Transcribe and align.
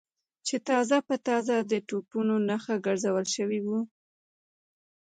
چې 0.47 0.55
تازه 0.67 0.97
په 1.07 1.15
تازه 1.27 1.55
د 1.71 1.73
توپونو 1.87 2.35
نښه 2.47 2.75
ګرځول 2.85 3.25
شوي 3.35 3.59
و. 3.67 3.69